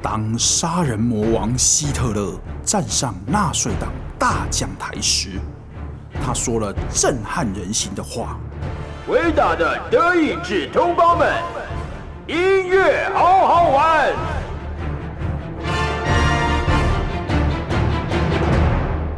[0.00, 5.40] 当杀人魔王希特勒站上纳粹党大讲台时，
[6.24, 8.38] 他说了震撼人心的话
[9.10, 11.28] ：“伟大的德意志同胞们，
[12.28, 14.12] 音乐好好玩。”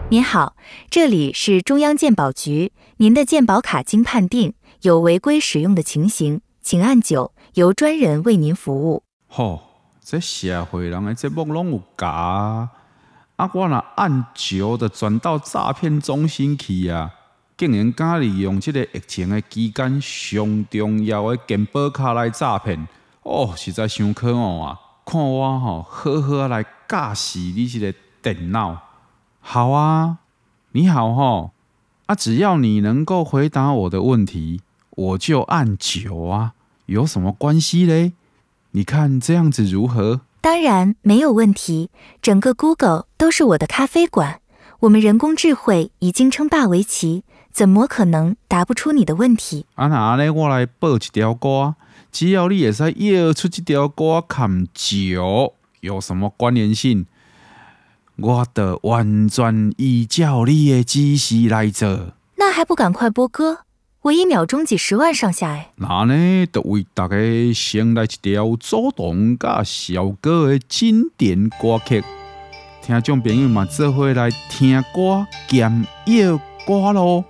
[0.08, 0.56] 您好，
[0.88, 9.02] 这里是中央鉴宝局，您的鉴宝卡经判定有违规使用的情形，请按九，由专人为您服务。
[9.28, 9.62] 吼，
[10.10, 12.68] 这社会人的节目拢有假啊！
[13.36, 17.08] 啊，我若按九的转到诈骗中心去啊，
[17.56, 22.88] 竟然敢利用这个疫情的期间上重要的健保卡来诈骗，
[23.22, 24.80] 哦，实在伤可恶啊！
[25.06, 28.76] 看我吼，好好来驾驶你这个电脑。
[29.38, 30.18] 好啊，
[30.72, 31.52] 你好吼，
[32.06, 36.54] 啊，只要你能够回答我的问题，我就按九啊，
[36.86, 38.14] 有什么关系嘞？
[38.72, 40.20] 你看这样子如何？
[40.40, 41.90] 当然没有问题，
[42.22, 44.40] 整个 Google 都是我的咖啡馆，
[44.80, 49.66] 我们人工智慧已经称霸围棋，怎么可能答不出你的问题？
[49.74, 51.74] 啊那呢，我来报一条歌，
[52.12, 57.06] 只要你也使要出这条歌，看九有什么关联性？
[58.16, 63.60] 我的完全依照你的指示来做，那还不赶快播歌？
[64.02, 65.72] 我一秒钟几十万上下哎！
[65.76, 67.16] 那呢，就为大家
[67.52, 72.02] 先来一条周董甲小哥的经典歌曲，
[72.80, 77.22] 听众朋友们这回来听歌兼摇歌咯。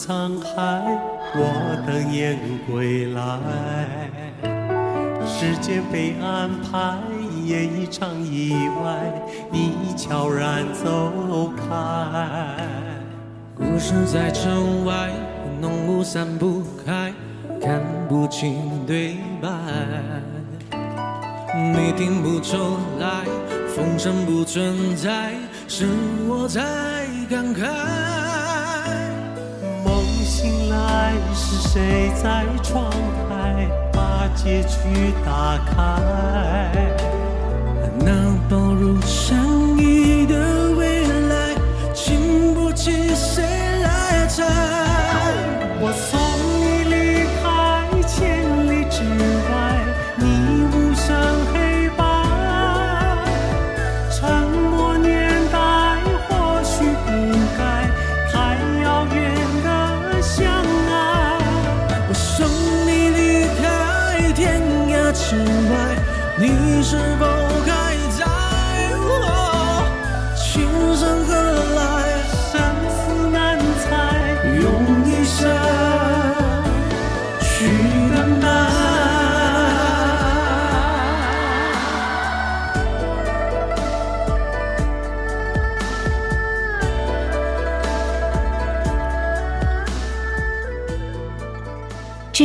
[0.00, 0.82] 沧海，
[1.34, 3.20] 我等雁归来。
[5.26, 6.96] 时间被安排，
[7.44, 12.56] 演一场意外，你悄然走开。
[13.54, 15.10] 故事在城外，
[15.60, 17.12] 浓雾散不开，
[17.60, 19.50] 看不清对白。
[21.52, 22.56] 你听不出
[22.98, 23.26] 来，
[23.68, 25.34] 风声不存在，
[25.68, 25.86] 是
[26.26, 26.62] 我在。
[27.28, 27.60] 感慨，
[31.10, 32.88] 来，是谁在窗
[33.28, 36.72] 台把结局打开？
[37.98, 38.12] 那
[38.48, 39.36] 薄如相
[39.76, 41.54] 依的未来，
[41.92, 43.42] 经不起谁
[43.82, 44.44] 来拆。
[45.80, 45.92] 我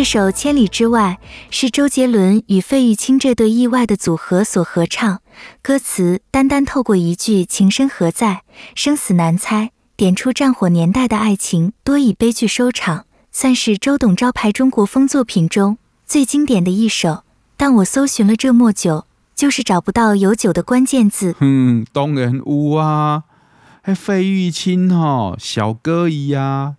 [0.06, 5.20] 首《千里之外》是周杰伦与费玉清这对意外的组合所合唱，
[5.64, 8.44] 歌词单单透过一句“情深何在，
[8.76, 17.24] 生死难猜”，点出战火年代的爱情多以悲剧收场，算是周董招牌中国风作品中最经典的一首。
[17.58, 19.06] 但我搜寻了这么久，
[19.36, 21.36] 就是找不到有酒的关键字。
[21.40, 23.24] 嗯，当然有啊，
[23.82, 26.76] 还费玉清吼，小哥伊啊。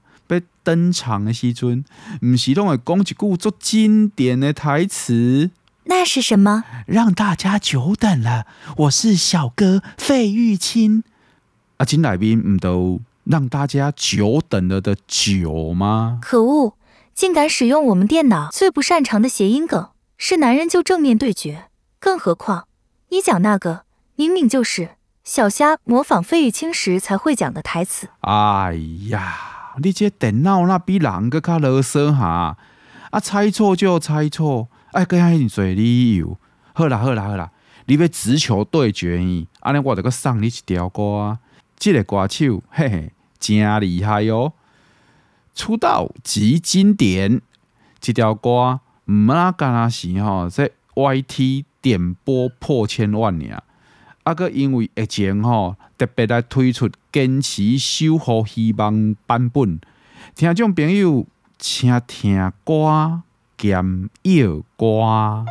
[0.62, 1.84] 登场的时阵，
[2.22, 5.50] 唔是拢会讲一句足经典的台词？
[5.84, 6.64] 那是什么？
[6.87, 8.47] 让大家久等了，
[8.78, 11.04] 我是小哥费玉清。
[11.76, 16.19] 啊，金来宾唔都让大家久等了的久吗？
[16.20, 16.75] 可恶，
[17.15, 21.66] 竟敢使用我们电脑最不擅长的谐音梗，是男人就正面对决。
[22.00, 22.66] 更何况
[23.10, 23.84] 你讲那个
[24.16, 28.09] 明明就是小虾模仿费玉清时才会讲的台词。
[28.22, 28.74] 哎
[29.10, 29.55] 呀！
[29.78, 32.56] 你这电脑那比人阁较啰嗦哈，
[33.10, 36.38] 啊猜错就猜错，爱阁遐尼济理由。
[36.72, 37.50] 好啦好啦好啦，
[37.86, 41.38] 你要直球对决伊，安尼我就阁送你一条歌啊，
[41.78, 44.52] 这个歌手嘿嘿真厉害、哦，
[45.54, 47.40] 出道即经典，
[48.00, 53.62] 这条歌毋拉干那是吼，在 YT 点播破千万尔。
[54.26, 59.78] 啊，阁因为疫情吼，特别来推出坚持守护希望版本。
[60.34, 61.24] 听众朋友，
[61.60, 63.22] 请听歌
[63.56, 65.44] 兼要歌。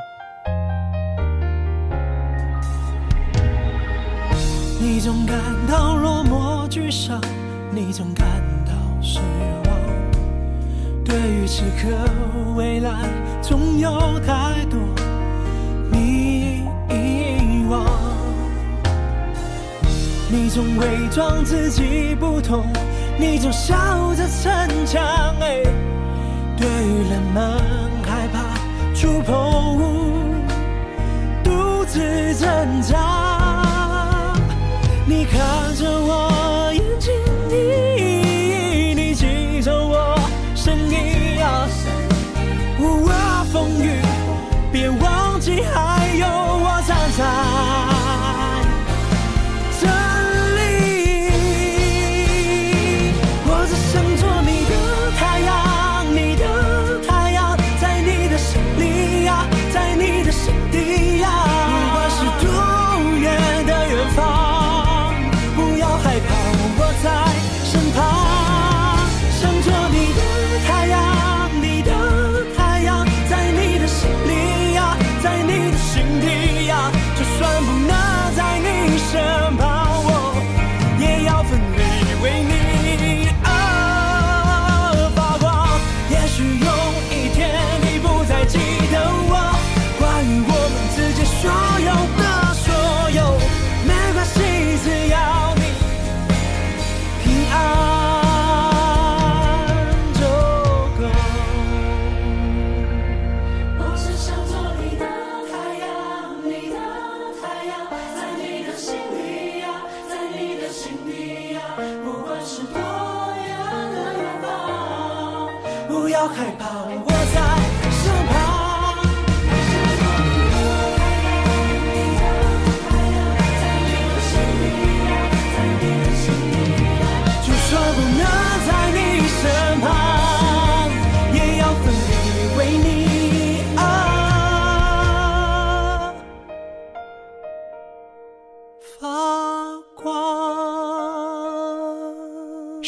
[4.82, 5.40] 你总感
[5.70, 7.22] 到落寞沮丧，
[7.72, 8.28] 你总感
[8.66, 11.06] 到失望。
[11.06, 11.88] 对于此刻
[12.58, 12.92] 未来，
[13.42, 14.78] 总有太多
[15.94, 16.25] 你
[20.38, 22.66] 你总伪装自己不痛，
[23.18, 23.74] 你总笑
[24.16, 25.02] 着逞强。
[25.40, 25.64] 哎，
[26.58, 27.58] 对于人们
[28.04, 28.44] 害怕
[28.94, 29.80] 触碰，
[31.42, 34.34] 独自挣扎。
[35.06, 36.35] 你看着我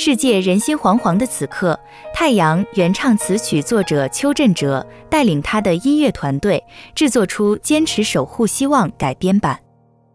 [0.08, 1.78] 世界人心惶惶的此刻，
[2.14, 6.64] 太阳原唱词曲作者邱振哲带领他的音乐团队
[6.96, 9.60] 制作出《坚持守护希望》改编版。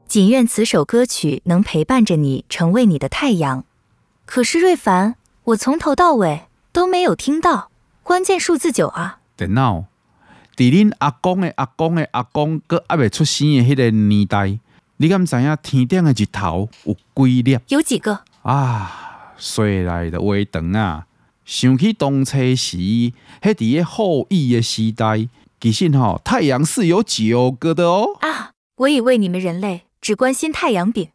[0.09, 3.67] 仅愿此首歌曲能陪伴着你，成为你的太阳。
[4.25, 7.69] 可是瑞凡，我从头到尾都没有听到
[8.03, 9.19] 关键数字九啊！
[9.37, 9.85] 电脑，
[10.57, 14.59] 在恁阿公的阿公的阿公阁还未出生的迄个年代，
[14.97, 17.59] 你敢知影天顶的日头有几粒？
[17.69, 19.11] 有几个啊？
[19.43, 21.09] 衰来的话长啊！
[21.45, 23.13] 想起当初时，迄
[23.43, 25.29] 伫个后羿的时代，
[25.61, 28.17] 其实吼太阳是有九个的哦。
[28.21, 28.53] 啊！
[28.77, 31.09] 我以为你们人类只关心太阳饼，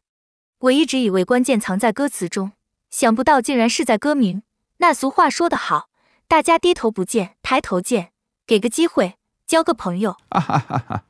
[0.60, 2.52] 我一直以为关键藏在歌词中，
[2.90, 4.44] 想不到竟然是在歌名。
[4.80, 5.88] 那俗话说得好，
[6.28, 8.10] 大家低头不见抬头见，
[8.46, 9.14] 给个机会
[9.48, 10.18] 交个朋友。
[10.28, 11.04] 啊哈哈哈，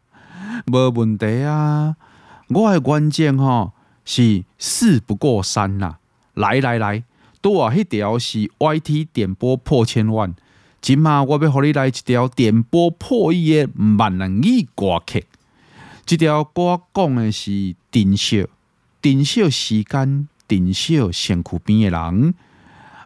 [0.68, 1.96] 没问题啊！
[2.50, 3.74] 我的关键吼
[4.06, 6.00] 是事不过三呐、啊。
[6.38, 7.04] 来来来，
[7.42, 10.36] 拄啊，迄条是 YT 点播破千万。
[10.80, 15.26] 今嘛，我要互你来一条点播破亿的万人语歌曲。
[16.06, 18.46] 这条歌讲的是珍惜，
[19.02, 22.34] 珍惜时间，珍惜身躯边的人，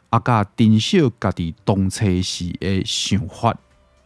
[0.10, 3.56] 啊，甲珍惜家己动车时的想法，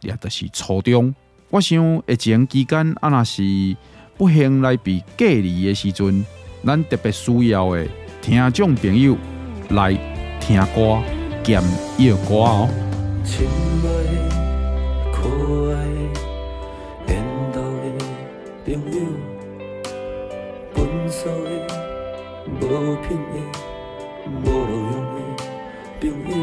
[0.02, 1.12] 也就是初衷。
[1.50, 3.76] 我想疫情期间，啊，若是
[4.16, 6.24] 不幸来被隔离的时阵，
[6.64, 7.86] 咱特别需要的。
[8.26, 9.16] 听众朋友
[9.70, 9.96] 来
[10.40, 11.00] 听歌
[11.44, 11.62] 兼
[11.96, 12.68] 要歌哦。
[13.22, 14.14] 亲爱的、
[15.12, 15.72] 可爱
[17.06, 17.56] 的、缘投
[17.86, 18.02] 的。
[18.64, 18.98] 朋友，
[20.74, 20.76] 分
[21.08, 21.72] 手的、
[22.60, 23.34] 无品的、
[24.42, 25.16] 无路用的。
[26.00, 26.34] 朋友，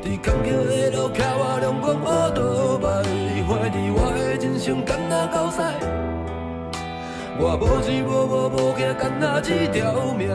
[0.00, 0.70] 在坎坷的。
[0.96, 2.86] 路倚我阳光乌多白，
[3.42, 4.18] 怀疑我的。
[4.36, 5.97] 人生敢若狗屎。
[7.40, 10.28] 我无钱无某无惊，干那一条命，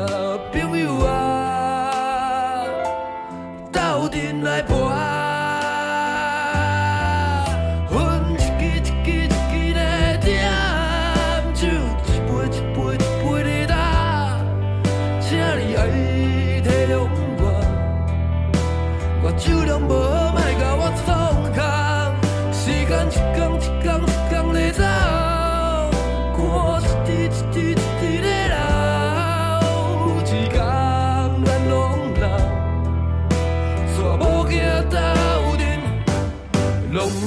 [0.53, 2.65] 朋友啊，
[3.73, 5.22] 斗阵来搏。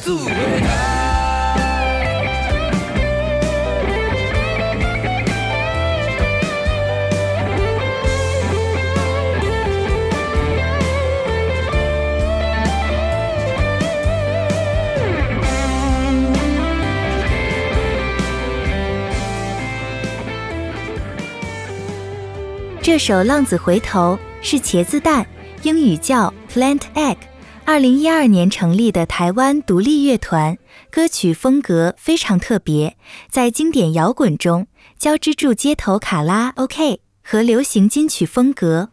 [0.06, 0.96] 自袂来。
[22.80, 25.26] 这首《浪子回头》是茄子蛋，
[25.64, 27.15] 英语叫 Plant Egg，
[27.76, 30.56] 二零一二年成立的台湾独立乐团，
[30.90, 32.96] 歌曲风格非常特别，
[33.28, 34.66] 在经典摇滚中
[34.98, 38.88] 交织住街头卡拉 OK 和流行金曲风格。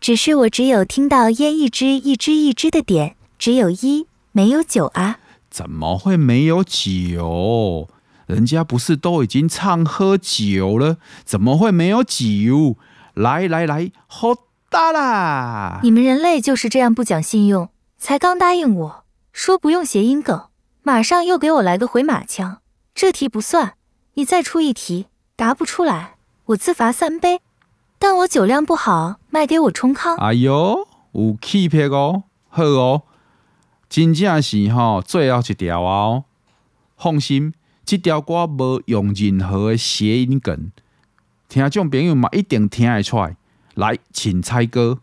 [0.00, 5.20] 只是我只有听到烟一支一支一支的点，只有一没有九啊？
[5.48, 7.88] 怎么会没有酒？
[8.26, 12.74] 人家不是都已经唱喝酒了，怎么会没有酒？
[13.14, 14.36] 来来来，喝
[14.68, 15.78] 大啦！
[15.84, 17.68] 你们人类就是这样不讲信用。
[18.06, 20.46] 才刚答应我说不用谐音梗，
[20.84, 22.60] 马上又给我来个回马枪。
[22.94, 23.74] 这题不算，
[24.14, 27.40] 你再出一题，答不出来我自罚三杯。
[27.98, 30.14] 但我酒量不好，卖给我冲康。
[30.18, 33.02] 哎呦，有气魄哦，好哦，
[33.88, 36.22] 真正是吼、最后一条哦。
[36.96, 40.70] 放心，这条歌无用任何的谐音梗。
[41.48, 43.36] 听众朋友嘛，一定听得出来。
[43.74, 45.00] 来，请猜歌。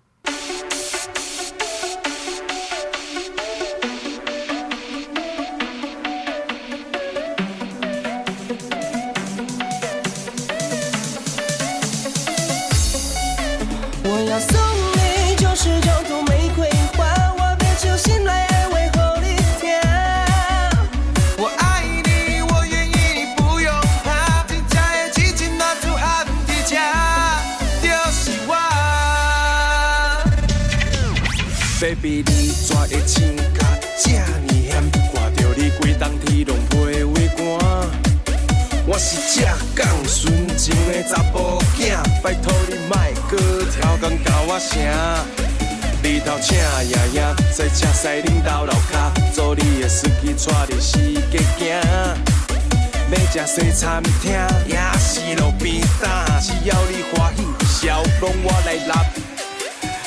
[53.43, 54.31] 要食西餐厅
[54.67, 57.43] 也是路边摊，只要你欢喜，
[57.85, 59.05] 笑拢我来揽。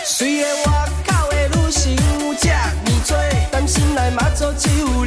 [0.03, 0.71] 虽然我
[1.07, 3.15] 口的女生有这么多，
[3.53, 5.05] 但心内嘛做只有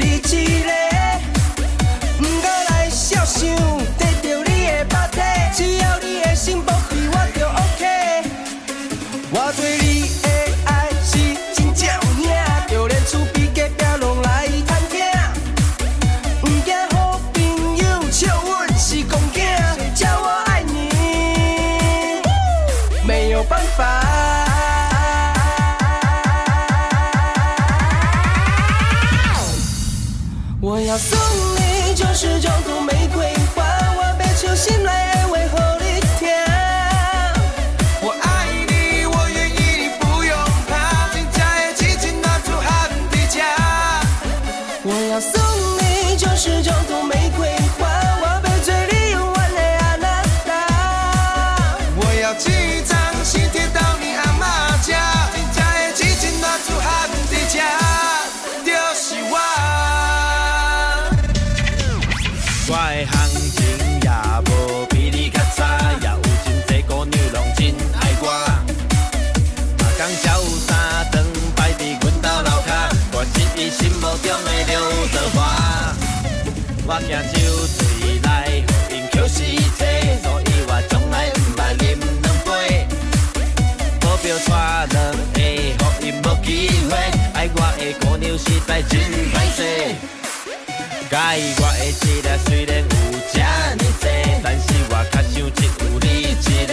[91.19, 92.87] 介意我的质量虽然有
[93.27, 93.35] 这
[93.75, 94.07] 么多，
[94.41, 96.33] 但是我较想只有你一
[96.65, 96.71] 个。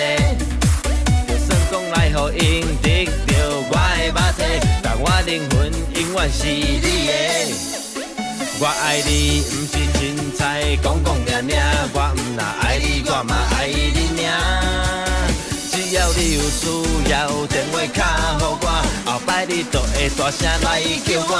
[1.26, 2.44] 就算讲来予因
[2.80, 2.86] 得
[3.26, 3.34] 到
[3.66, 4.40] 我的肉体，
[4.84, 5.56] 但我灵魂
[5.94, 7.10] 永远是你的。
[8.60, 9.98] 我爱你，毋是凊
[10.38, 10.40] 彩
[10.76, 14.30] 讲讲尔尔，我毋若爱你，我嘛爱你尔。
[15.72, 16.62] 只要你有需
[17.10, 17.12] 要，
[17.48, 18.66] 电话卡予我，
[19.10, 21.32] 后摆你就会大声来叫我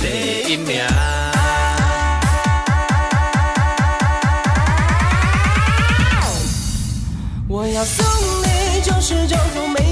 [0.00, 0.86] 第一名。
[7.56, 8.04] 我要送
[8.42, 9.85] 你九十九朵玫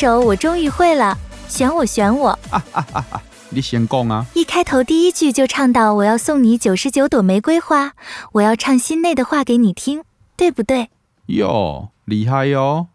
[0.00, 2.28] 首我终于会了，选我选我。
[2.50, 3.22] 啊啊啊啊！
[3.50, 4.24] 你先讲啊！
[4.32, 7.94] 一开头第一句就唱到我要送你九十九朵玫瑰花，
[8.34, 10.04] 我要唱心内的话给你听，
[10.36, 10.90] 对不对？
[11.26, 12.86] 哟，厉害哟、哦！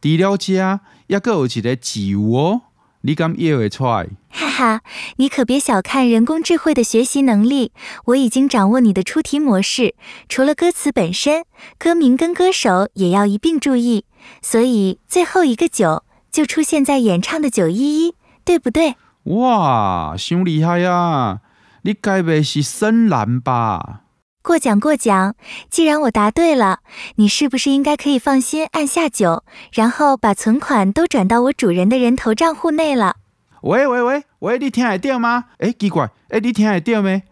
[0.00, 2.60] 除了这，还阁有一个字哦，
[3.00, 4.06] 你敢译会出来？
[4.30, 4.82] 哈哈，
[5.16, 7.72] 你可别小看人工智慧的学习能力，
[8.04, 9.96] 我已经掌握你的出题模式。
[10.28, 11.44] 除了歌词本身，
[11.76, 14.04] 歌名跟歌手也要一并注意，
[14.40, 18.96] 所以最后一个九就出现在演唱的九一一，对不对？
[19.24, 21.40] 哇，太厉害呀！
[21.82, 24.02] 你该不是深蓝吧？
[24.42, 25.34] 过奖过奖，
[25.68, 26.80] 既然我答对了，
[27.16, 33.16] 你是不是应该可以放心按下九，然后把存款都转到我主人的人头账户内了？
[33.62, 35.46] 喂喂喂喂，你听得到吗？
[35.58, 37.22] 哎，奇怪，哎，你听得到没？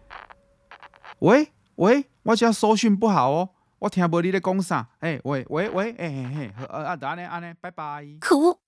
[1.19, 3.49] 喂喂，我这收讯不好哦，
[3.79, 4.87] 我听不到你在讲啥。
[4.99, 8.05] 哎，喂喂喂，哎嘿嘿，好，啊，安尼安尼，拜拜。
[8.19, 8.59] 可恶，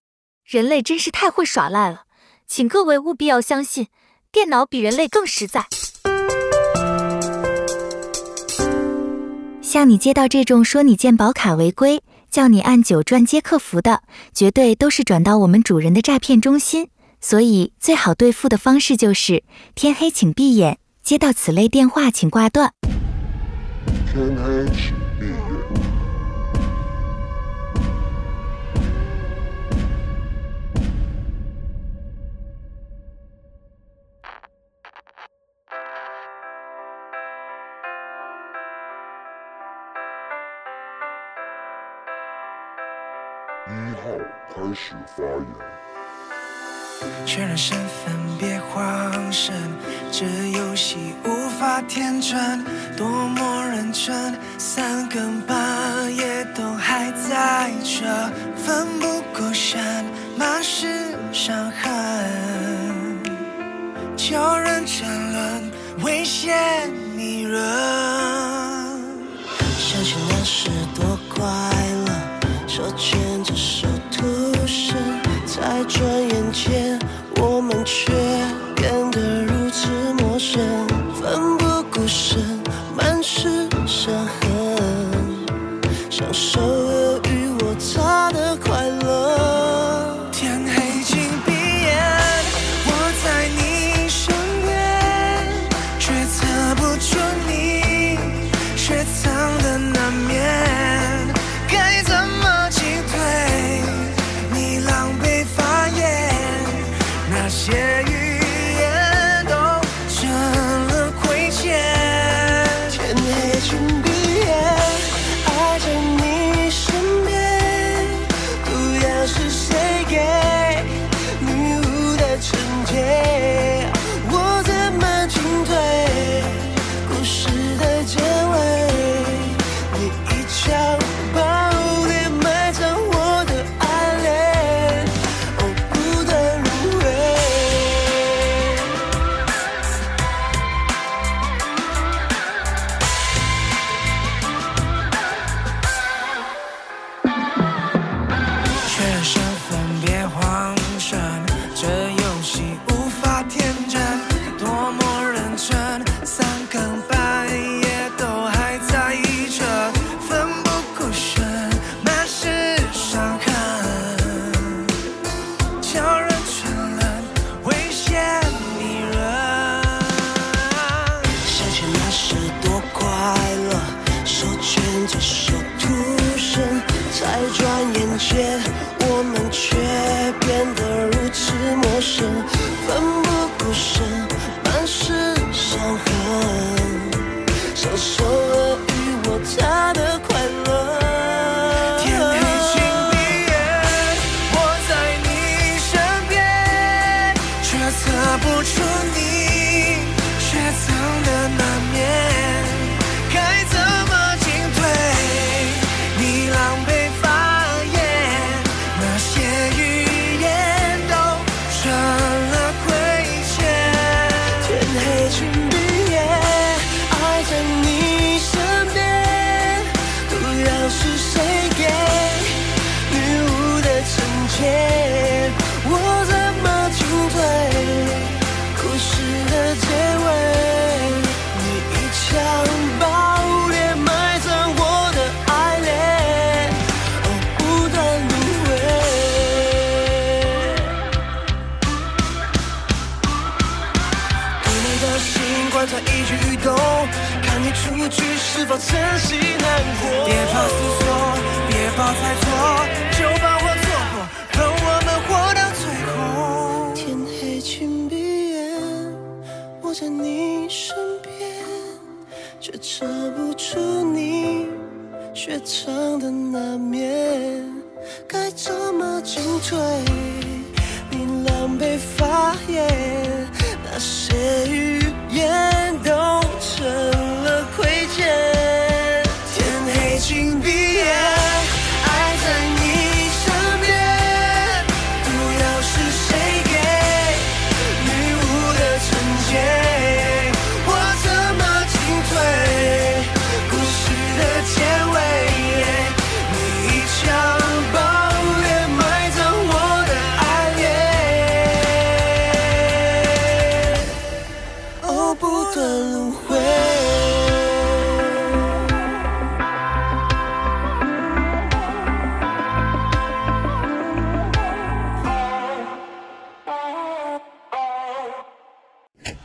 [0.50, 2.06] 人类真是太会耍赖了。
[2.48, 3.86] 请各位务必要相信，
[4.32, 5.68] 电脑比人类更实在。
[9.62, 12.01] 像你接到这种说你健保卡违规，
[12.32, 14.01] 叫你按九转接客服的，
[14.34, 16.90] 绝对都是转到我们主人的诈骗中心。
[17.22, 19.44] 所以最好对付的方式就是
[19.75, 22.74] 天黑请闭眼，接到此类电话请挂断。
[24.12, 24.99] 天黑请
[44.74, 45.46] 始发言。
[47.25, 49.55] 确认身份，别慌神，
[50.12, 52.66] 这游戏无法天真，
[52.98, 58.05] 多么认真，三更半夜都还在这，
[58.58, 60.03] 奋不顾身，
[60.38, 63.24] 满是伤痕，
[64.18, 65.72] 叫人沉沦，
[66.03, 67.99] 危险迷人。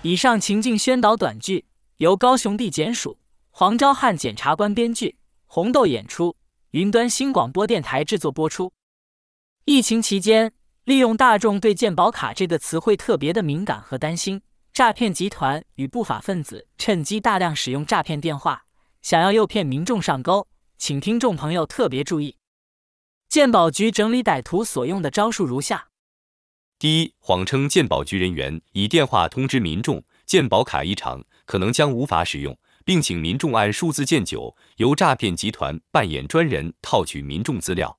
[0.06, 1.64] 以上情境宣导短剧
[1.96, 3.18] 由高雄地检署
[3.50, 6.36] 黄昭汉检察官编剧，红豆演出，
[6.72, 8.70] 云端新广播电台制作播出。
[9.64, 10.52] 疫情期间，
[10.84, 14.42] 利用大众对鉴宝卡这个词汇特别的敏感和担心，
[14.74, 18.66] 诈骗集团与不法分子趁机大量使用诈骗电话，
[19.00, 22.36] 想要诱骗民众上钩，请听众朋友特别注意。
[23.30, 25.86] 鉴宝局整理歹徒所用的招数如下。
[26.84, 37.98] 第一，谎称鉴宝局人员以电话通知民众鉴宝卡异常，可能将无法使用，并请民众按数字键九，由诈骗集团扮演专人套取民众资料。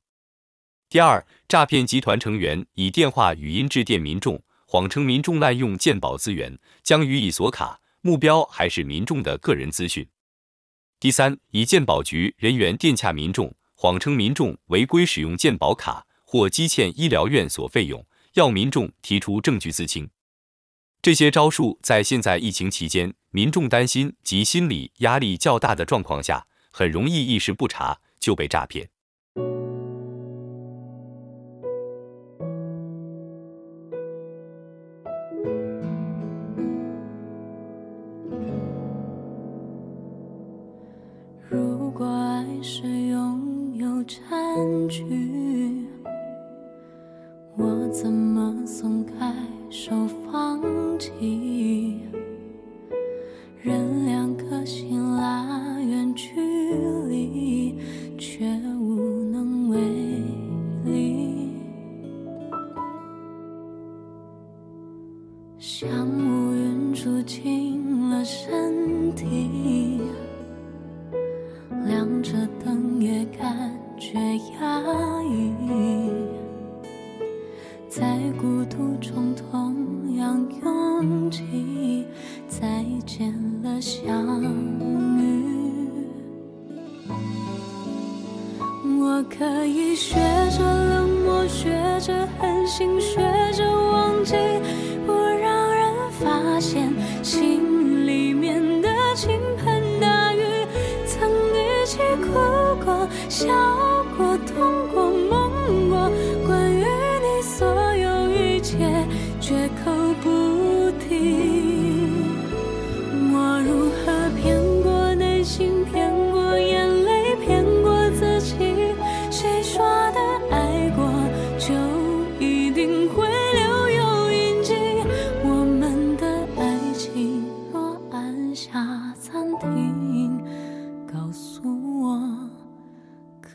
[0.87, 10.07] 第二，诈骗集团成员以电话语音致电民众，谎称民众滥用鉴宝资源，将予以锁卡，目标还是民众的个人资讯。
[10.99, 18.05] 第三，以鉴宝局人员电洽民众，谎称民众违规使用鉴宝卡或积欠医疗院所费用。
[18.35, 20.09] 要民众提出证据自清，
[21.01, 28.89] 这些招数在现在疫情期间，民众担心及心理压力较大的状况下，很容易一时不察就被诈骗。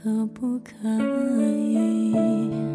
[0.02, 0.88] 可不可
[1.44, 2.69] 以？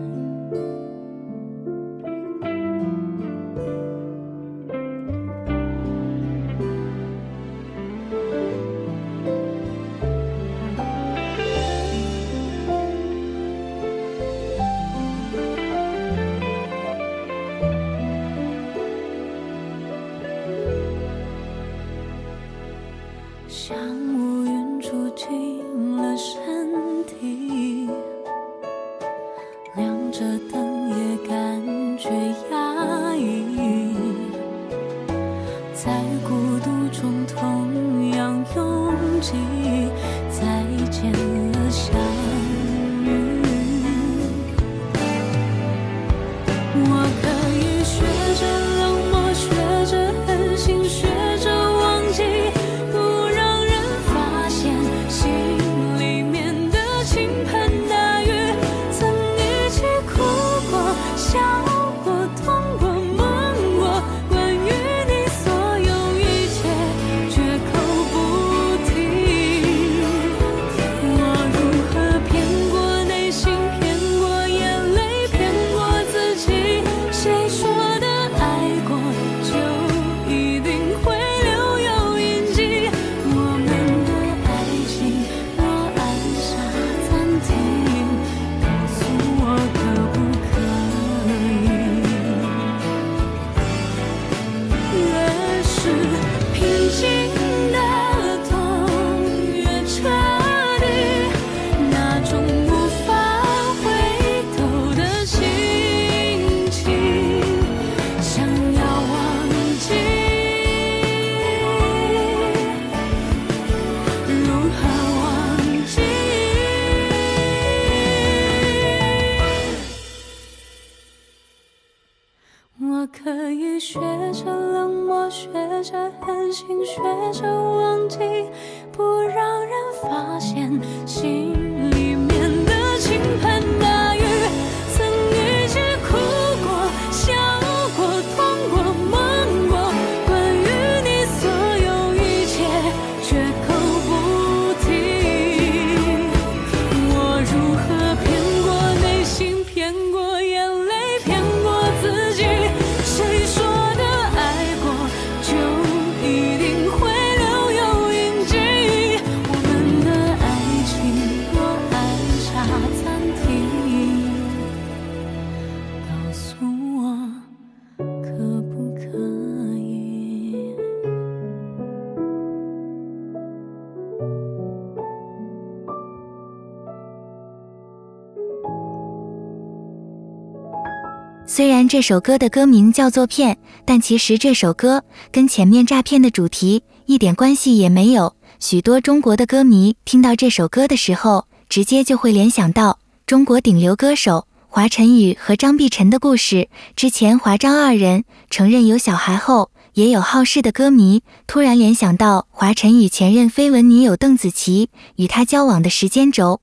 [181.88, 188.36] 这首歌的歌名叫做《骗》，但其实这首歌跟前面诈骗的主题一点关系也没有。
[188.60, 196.70] 许多中国的歌迷听到这首歌的时候，直接就会联想到中国顶流歌手华晨宇和张碧晨的故事。
[196.96, 206.62] 之前华张二人承认有小孩后，也有好事的歌迷突然联想到华晨宇前任绯闻女友邓紫棋与他交往的时间轴。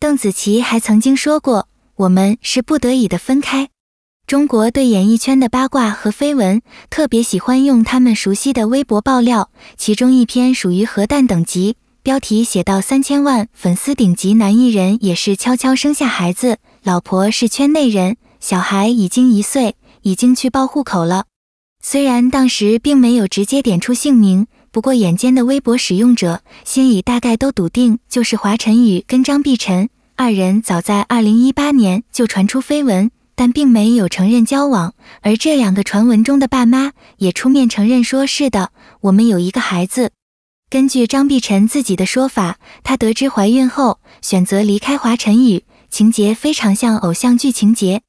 [0.00, 3.68] 邓紫棋还曾经说过：“我们是不得已的分开。”
[4.28, 6.60] 中国对演艺圈的八卦和绯闻，
[6.90, 21.24] 特别喜欢用他们熟悉的微博爆料，其中一篇属于核弹等级，标题写到三千万粉丝顶级男艺人也是悄悄生下孩子，老婆是圈内人，小孩已经一岁，已经去报户口了。
[21.82, 33.10] 虽然当时并没有直接点出姓名，不过眼尖的微博使用者心里大概都笃定，就是华晨宇跟张碧晨二人早在二零一八年就传出绯闻。
[33.38, 38.72] 但并没有承认交往，而这两个传闻中的爸妈也出面承认说：“是的，
[39.02, 40.10] 我们有一个孩子。”
[40.68, 48.02] 根据张碧晨自己的说法，她得知怀孕后选择离开华晨宇，情节非常像偶像剧情节。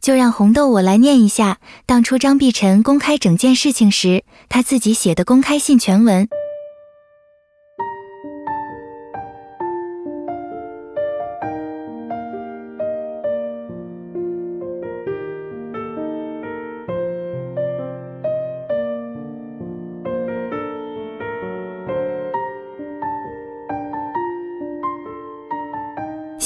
[0.00, 6.26] 就让红豆我来念一下当初张碧晨公开整件事情时，她自己写的公开信全文。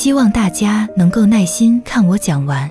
[0.04, 2.70] 希望大家能够耐心看我讲完。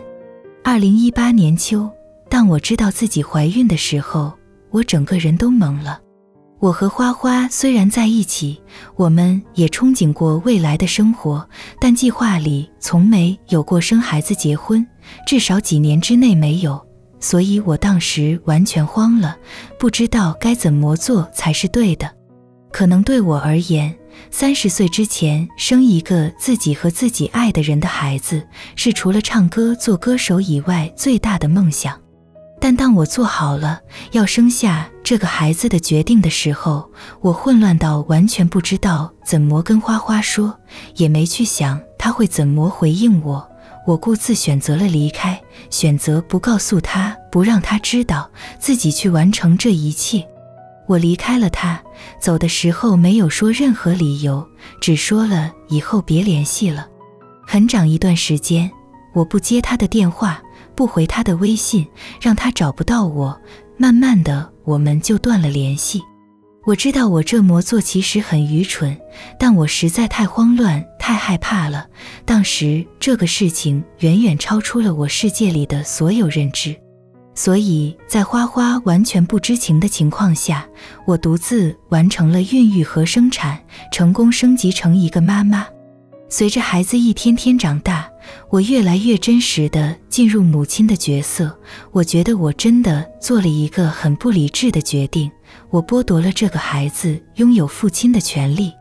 [0.63, 1.89] 二零一八年秋，
[2.29, 4.31] 当我知道自己怀孕的时候，
[4.69, 5.99] 我整个人都懵了。
[6.59, 8.61] 我和花花虽然在一起，
[8.95, 11.43] 我们也憧憬过未来的生活，
[11.81, 14.85] 但计划里从没有过生孩子、结婚，
[15.25, 16.79] 至少几年之内没有。
[17.19, 19.35] 所以我当时完全慌了，
[19.79, 22.07] 不知道该怎么做才是对的。
[22.71, 23.91] 可能对我而言，
[24.31, 31.99] 三十岁之前生一个自己和自己爱的人的孩子，是除了唱歌做歌手以外最大的梦想。
[32.59, 33.81] 但当我做好了
[34.13, 40.57] 要生下这个孩子的决定的时候，我混乱到完全不知道怎么跟花花说，
[40.95, 43.45] 也没去想他会怎么回应我。
[43.85, 45.37] 我故自选择了离开，
[45.69, 50.25] 选择不告诉他，不让他知道，自己去完成这一切。
[50.87, 51.81] 我离开了他，
[52.19, 54.45] 走的时候没有说任何理由，
[54.81, 56.87] 只说了以后别联系了。
[57.45, 58.69] 很长一段时间，
[59.13, 60.41] 我不接他的电话，
[60.75, 61.87] 不回他的微信，
[62.21, 63.39] 让他找不到我。
[63.77, 66.01] 慢慢的，我们就断了联系。
[66.65, 68.97] 我知道我这么做其实很愚蠢，
[69.37, 71.87] 但我实在太慌乱、太害怕了。
[72.23, 76.73] 当时这个事情远远超出了我世界里的所有认知。
[77.35, 80.65] 所以在花花完全不知情的情况下，
[81.05, 83.59] 我独自完成了孕育和生产，
[83.91, 85.65] 成功升级成一个妈妈。
[86.29, 88.09] 随着孩子一天天长大，
[88.49, 91.55] 我越来越真实地进入母亲的角色。
[91.91, 95.31] 我觉得我真的做了一个很不理智的决定，
[95.69, 98.71] 我剥夺了这个孩子拥有父亲的权利。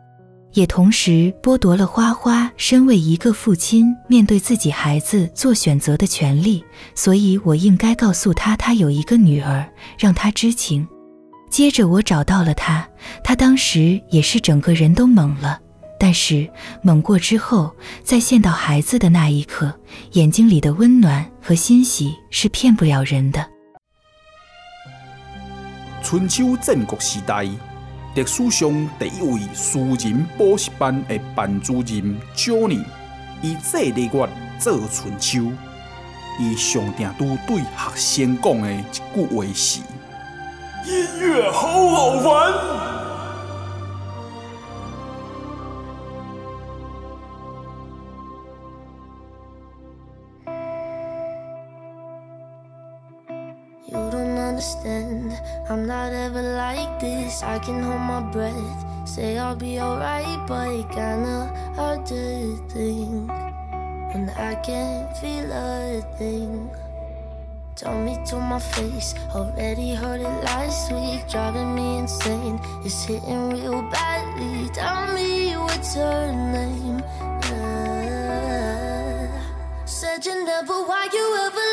[0.55, 6.63] 也同时剥夺了花花身为一个父亲面对自己孩子做选择的权利，
[6.95, 9.67] 所以我应该告诉他，他有一个女儿，
[9.99, 10.87] 让他知情。
[11.51, 12.89] 接着我找到了他，
[13.25, 15.59] 他当时也是整个人都懵了，
[15.99, 16.49] 但是
[16.85, 19.79] 懵过之后，在见到孩子的那一刻，
[20.13, 23.47] 眼睛里的温暖和欣喜是骗不了人的。
[26.03, 27.49] 春秋战国时代。
[28.15, 32.85] 历史上第一位私人补习班的班主任 Johnny，
[33.41, 35.51] 以这个月做春秋。
[36.39, 39.81] 伊上定都对学生讲的一句话是：
[40.85, 43.02] 音乐好好玩。
[57.43, 58.85] I can hold my breath.
[59.05, 63.31] Say I'll be alright, but it kinda hard to think.
[64.15, 66.71] And I can't feel a thing.
[67.75, 69.15] Tell me to my face.
[69.35, 71.27] Already heard it last week.
[71.29, 72.61] Driving me insane.
[72.85, 74.69] It's hitting real badly.
[74.71, 77.03] Tell me what's her name.
[77.51, 79.27] Uh,
[79.85, 81.72] said you never, why you ever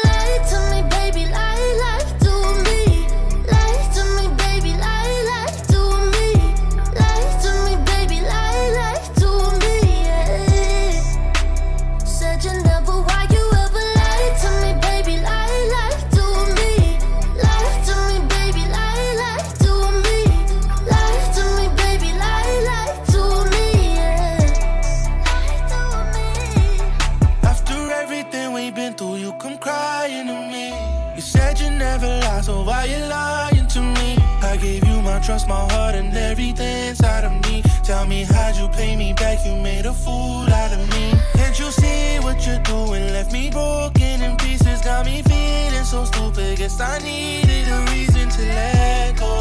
[38.80, 39.46] pay me back?
[39.46, 41.06] You made a fool out of me.
[41.40, 43.04] Can't you see what you're doing?
[43.16, 46.58] Left me broken in pieces, got me feeling so stupid.
[46.58, 49.36] Guess I needed a reason to let go.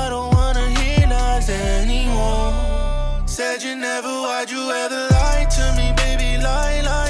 [0.00, 2.52] I don't wanna hear lies anymore.
[3.26, 6.30] Said you never, why'd you ever lie to me, baby?
[6.42, 7.09] Lie, lie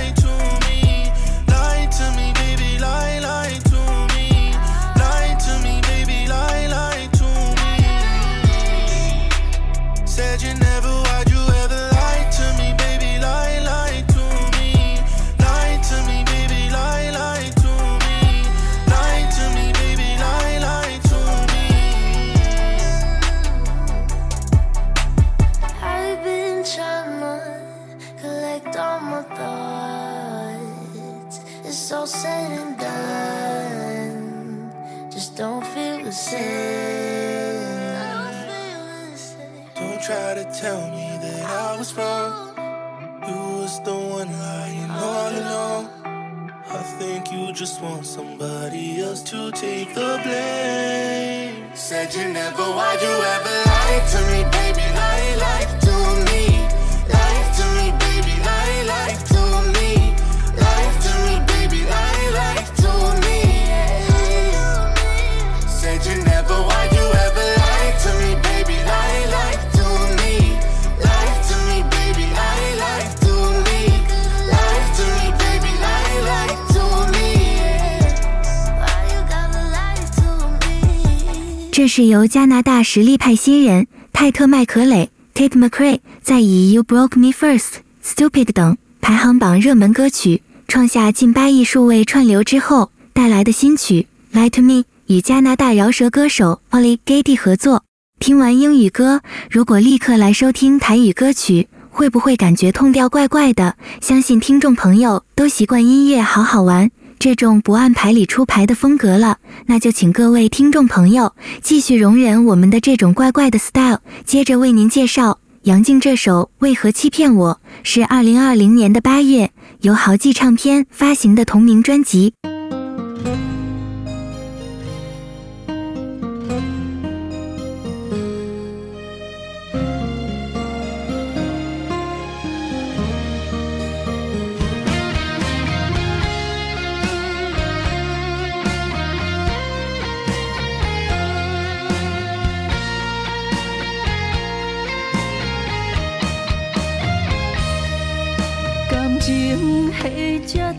[82.00, 87.58] 是由加拿大实力派新人泰特·麦克雷 （Tate McRae） 在以《You Broke Me First》、
[88.02, 94.72] 《Stupid》等排行榜热门歌曲创下近八亿数位串流之后带来的新曲《Lie to Me》，
[95.08, 97.84] 与加拿大饶舌歌手 Ollie Gady 合作。
[98.18, 99.20] 听完英语歌，
[99.50, 103.76] 如果立刻来收听台语歌曲，会不会感觉痛调怪怪的？
[104.00, 106.90] 相信听众朋友都习惯音乐好好玩
[107.20, 114.00] 这种不按牌理出牌的风格了，那就请各位听众朋友继续容忍我们的这种怪怪的 style。
[114.24, 119.50] 接着为您介绍杨静这首《为何欺骗我》，是二零二零年的八月
[119.82, 122.32] 由豪记唱片发行的同名专辑。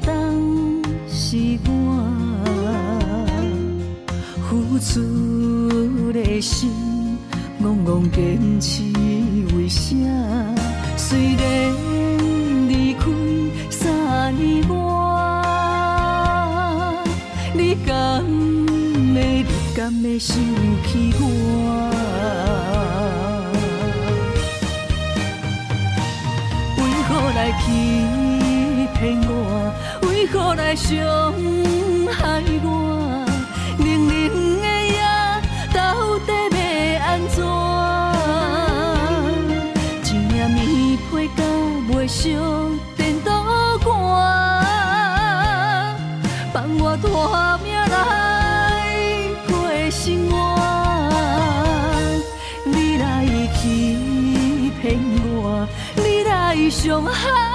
[0.06, 0.14] 当
[1.08, 1.38] 是
[1.68, 1.70] 我
[4.49, 4.49] 付
[4.80, 6.70] 出的心，
[7.62, 8.84] 憨憨坚持
[9.56, 9.95] 为啥？
[10.97, 11.45] 虽然
[12.68, 13.06] 离开
[13.70, 14.74] 三年外，
[17.54, 18.24] 你敢
[19.14, 19.45] 会，你
[19.76, 20.36] 敢会想
[20.88, 21.91] 起我？
[30.34, 30.97] 好来伤
[32.09, 33.25] 害我，
[33.77, 34.11] 冷冷
[34.61, 34.99] 的夜
[35.73, 35.79] 到
[36.25, 37.38] 底要安怎？
[40.03, 41.39] 一暝被甲
[41.89, 42.23] 袂烧，
[42.97, 43.29] 电刀
[43.79, 43.88] 割，
[46.53, 47.05] 放我托
[47.63, 47.93] 命来
[49.47, 49.51] 过
[49.91, 50.34] 生活。
[52.65, 53.05] 你来
[53.61, 53.61] 欺
[54.82, 55.67] 骗我，
[55.97, 57.51] 你来伤害。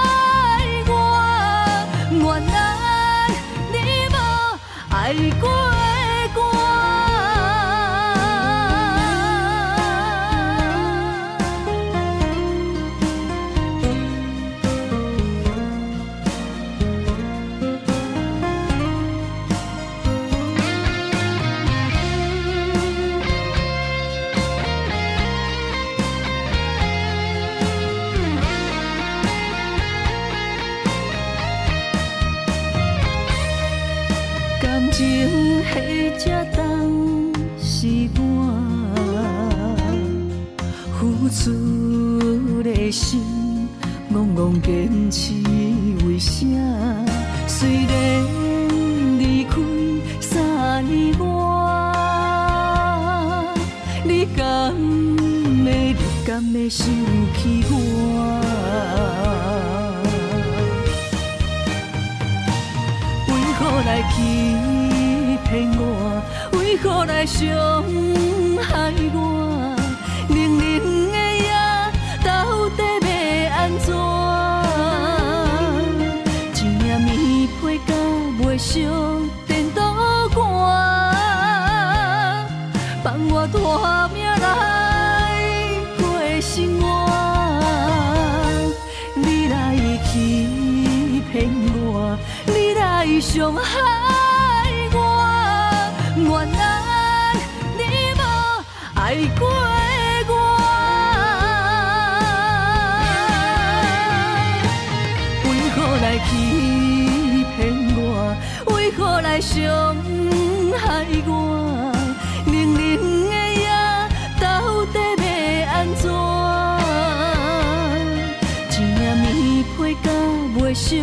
[120.58, 120.96] 袂烧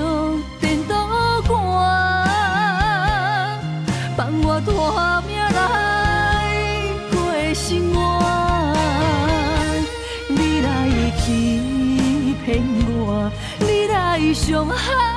[0.60, 0.96] 电刀
[1.44, 1.52] 寒，
[4.18, 4.72] 放我拖
[5.28, 5.58] 命来
[7.12, 7.16] 过
[7.54, 7.96] 生活。
[10.28, 10.68] 你来
[11.20, 11.26] 欺
[12.44, 15.13] 骗我，你来伤害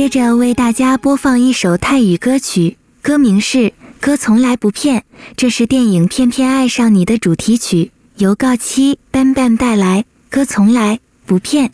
[0.00, 3.58] 接着为大家播放一首泰语歌曲，歌名是
[4.00, 5.00] 《歌从来不骗》，
[5.36, 10.06] 这是电影《偏偏爱上你》的主题曲，由告七 Bam Bam 带来。
[10.30, 11.70] 歌从来不骗。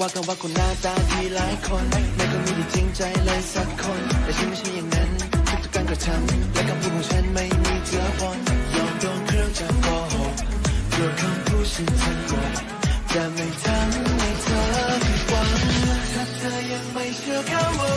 [0.00, 1.84] ว่ากันว่าคนหน้าตาดีหลายคน
[2.14, 5.10] ไม่ก็มีที่จริงใจเลยสักคน แต่ฉันไม่ใช่อย่างนั้น
[5.48, 8.38] ทุกการกระทำและคำพูดของฉันไม่มีเจือปน
[8.74, 10.34] ยอมโดนเครื่องจักรกหก
[10.92, 12.52] กลัวคำพูดฉันทั้งหมด
[13.12, 14.60] จะไม่ทำให้เธอ
[15.04, 15.50] ผิดหวัง
[16.14, 17.93] ถ้าเธอยังไม่เชื่อคำว่า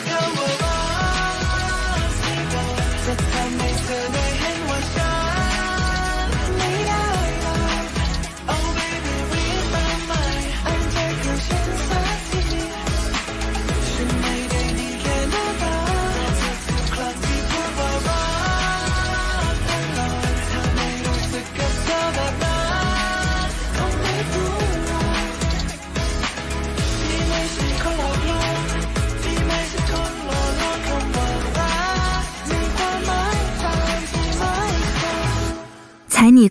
[0.00, 0.25] 才女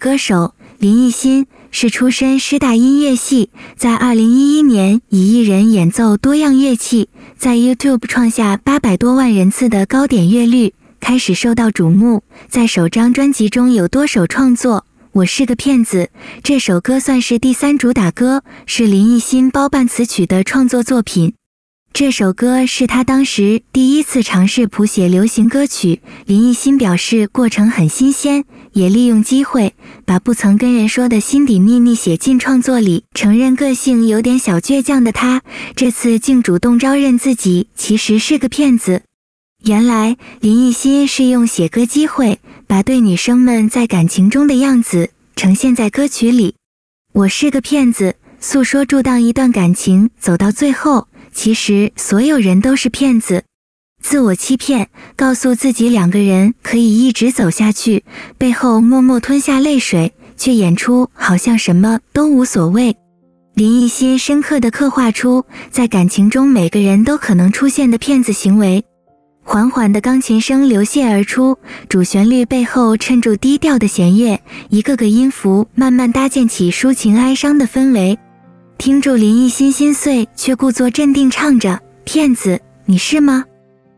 [0.06, 12.22] 歌手林奕欣是出身师大音乐系，在二零一一年以一人演奏多样乐器，在 YouTube 创下八百多万人次的高点阅率，开始受到瞩目。
[12.48, 14.82] 在首张专辑中有多首创作，
[15.12, 16.12] 《我是个骗子》
[16.44, 21.34] 这首歌算是第三主打歌，是林奕欣包办词曲的创作作品。
[21.98, 26.02] 这首歌是他当时第一次尝试谱写流行歌曲。
[26.26, 28.44] 林奕欣表示过程很新鲜，
[28.74, 29.74] 也利用机会
[30.04, 33.06] 把不曾跟人说的心底秘密写进创作里。
[33.14, 35.42] 承认个性有点小倔强的他，
[35.74, 39.04] 这次竟主动招认自己其实是个骗子。
[39.64, 46.56] 原来林奕欣是用写歌机会，把对女生们在感情中的样子呈现在歌曲里。
[47.14, 51.08] 我是个骗子，诉说住当一段感情走到最后。
[51.36, 53.44] 其实所有人都是骗子，
[54.02, 58.06] 自我欺骗，告诉自己两个人可以一直走下去，
[58.38, 62.96] 背后默默吞下泪水，却演出好像什么都无所谓。
[63.54, 68.84] 林奕欣深刻地刻画出在感情中每个人都可能出现的骗子行为。
[69.44, 71.58] 缓缓的钢琴声流泻而出，
[71.88, 78.18] 主旋律背后衬住低调的弦乐，一个个音符慢慢搭建起抒情哀伤的氛围。
[78.78, 83.44] 听住林奕欣心碎，却故作镇定唱着：“骗子，你是吗？”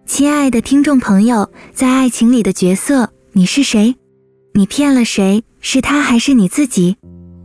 [0.05, 3.95] 亲爱的听众朋友，在爱情里的角色，你是谁？
[4.53, 5.43] 你骗了谁？
[5.59, 6.95] 是他还是你自己？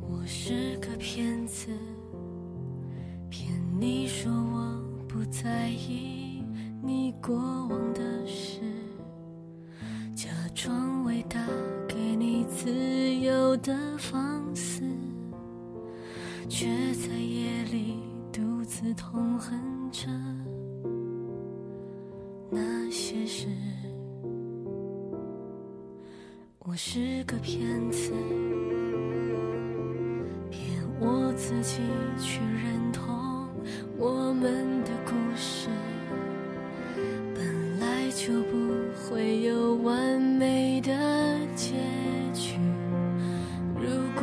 [0.02, 1.66] 我是个骗子，
[3.28, 6.44] 骗你说我不在意
[6.84, 8.60] 你过往的事，
[10.14, 11.40] 假装伟大，
[11.88, 12.70] 给你自
[13.16, 13.76] 由的
[18.94, 19.58] 痛恨
[19.90, 20.08] 着
[22.50, 23.46] 那些事。
[26.58, 28.12] 我是个骗子，
[30.50, 31.80] 骗我自己
[32.18, 33.48] 去认同
[33.98, 35.68] 我们的故事，
[37.34, 38.56] 本来就不
[38.94, 40.90] 会有完美的
[41.54, 41.72] 结
[42.32, 42.56] 局。
[43.74, 44.22] 如果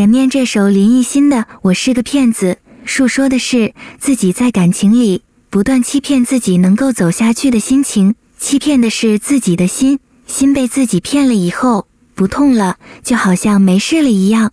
[0.00, 2.56] 前面这首林奕欣的《我是个骗子》，
[2.90, 5.20] 诉说的是自己在感情里
[5.50, 14.52] 不断欺骗自己能够走下去的心情，欺骗的是自己的心，心被自己骗了以后不痛了，就好像没事了一样。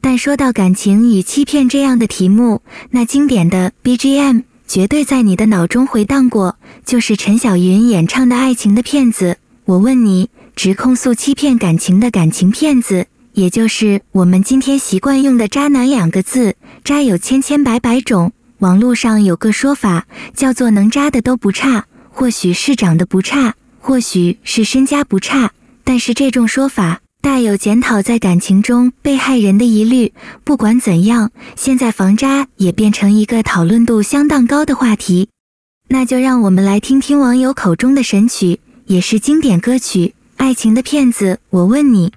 [0.00, 2.62] 但说到感情与欺骗这样的题目，
[2.92, 9.32] 那经典的 BGM 绝对在你的脑中回荡过，就是陈小云演唱的《爱情的骗子》。
[9.66, 13.06] 我问你，直控诉欺骗感情的感情骗子，
[13.38, 18.32] 也就是我们今天习惯用的“渣男”两个字，渣有千千百百种。
[18.58, 25.52] 网络上有个说法叫做“能渣的都不差”，或许是长得不差，或许是身家不差，
[25.84, 30.12] 但是这种说法大有检讨在感情中被害人的疑虑。
[30.42, 35.28] 不管怎样，现在防渣也变成一个讨论度相当高的话题。
[35.90, 40.06] 那就让我们来听听网友口中的神曲，也是经典歌曲
[40.38, 41.34] 《爱情的骗子》。
[41.50, 42.12] 我问你。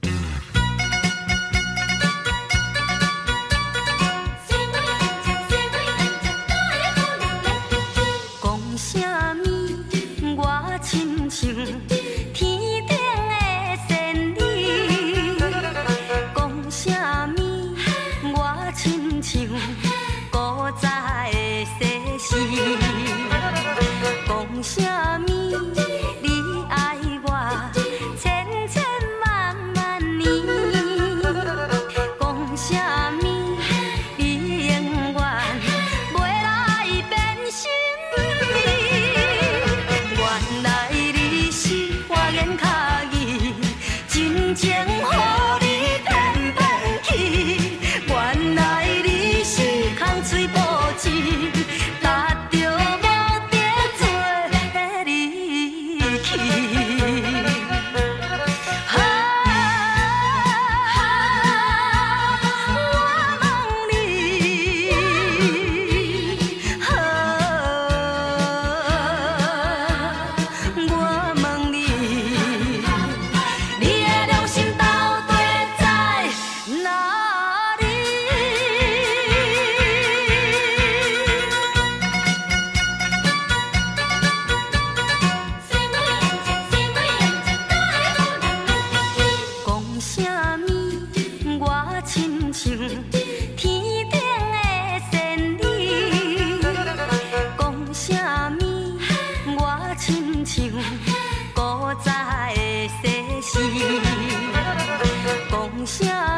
[105.82, 106.31] 讲什？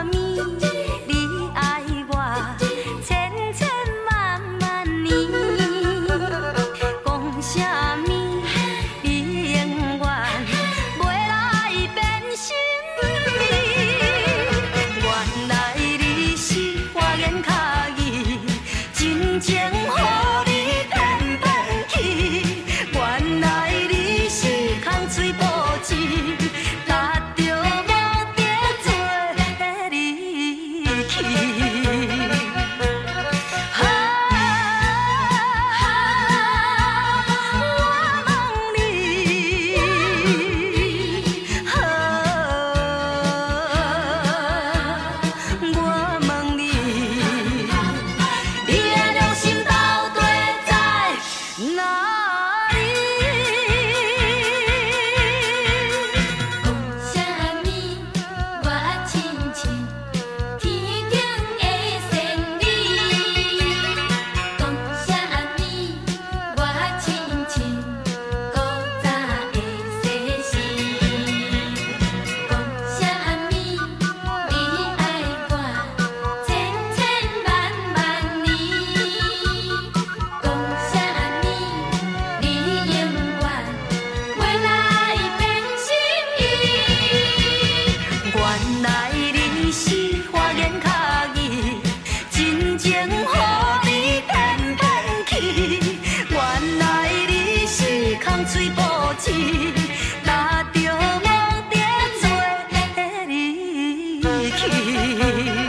[104.56, 105.63] keep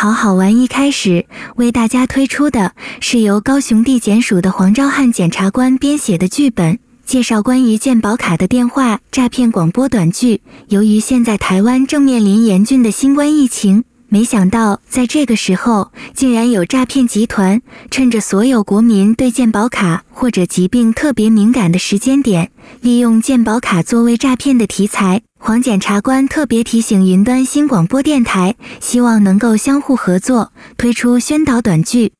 [0.00, 1.26] 好好玩一开始
[1.56, 10.40] 为大家推出的是由高雄地检署的黄昭汉检察官编写的剧本，介绍关于健保卡的电话诈骗广播短剧。
[10.68, 13.84] 由于现在台湾正面临严峻的新冠疫情。
[14.12, 22.50] 没想到，在这个时候，竟然有诈骗集团趁着所有国民对健保卡或者疾病特别敏感的时间点，
[22.80, 25.22] 利用健保卡作为诈骗的题材。
[25.38, 32.12] 黄检察官特别提醒云端新广播电台，希望能够相互合作，推出宣导短剧。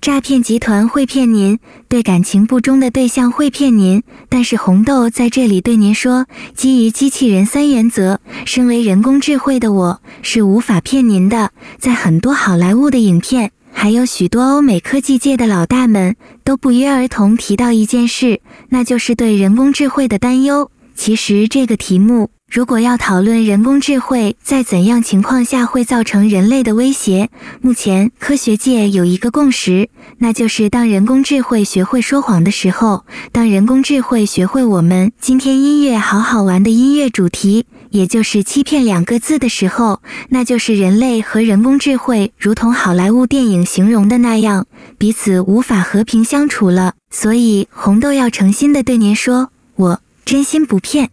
[0.00, 11.50] 诈骗集团会骗您，对感情不忠的对象会骗您，但是红豆在这里对您说，基于机器人三原则，身为人工智慧的我是无法骗您的。
[11.78, 20.70] 在很多好莱坞的影片，还有许多欧美科技界的老大们都不约而同提到一件事，那就是对人工智慧的担忧。
[20.94, 22.30] 其实这个题目。
[22.50, 27.28] 如果要讨论人工智慧在怎样情况下会造成人类的威胁，
[27.60, 46.94] 目前科学界有一个共识，那就是当人工智慧学会说谎的时候，当人工智慧学会我们今天音乐好好玩的音乐主题，也就是欺骗两个字的时候，那就是人类和人工智慧如同好莱坞电影形容的那样，彼此无法和平相处了。
[47.10, 51.10] 所以红豆要诚心的对您说，我真心不骗。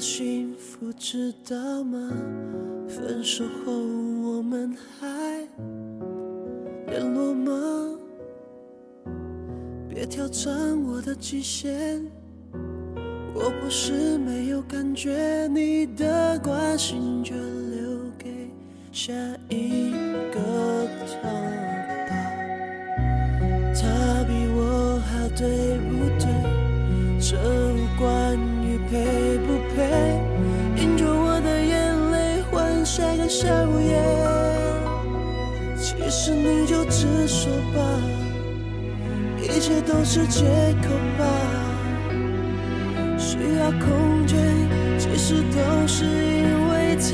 [0.00, 2.10] 幸福知道吗？
[2.88, 5.46] 分手后我们还
[6.86, 7.52] 联络吗？
[9.90, 10.50] 别挑战
[10.84, 12.02] 我的极限，
[13.34, 18.50] 我不是没有感觉，你的关心就留给
[18.90, 19.12] 下
[19.50, 19.92] 一
[20.32, 21.28] 个他吧。
[23.74, 26.24] 他比我好，对不对？
[27.20, 28.34] 这无关
[28.64, 29.59] 于配不。
[32.90, 33.46] 泪换下个笑
[33.80, 34.02] 颜，
[35.76, 37.80] 其实你就直说吧，
[39.40, 40.44] 一切都是借
[40.82, 41.24] 口吧。
[43.16, 44.36] 需要空间，
[44.98, 47.10] 其实都是因为他。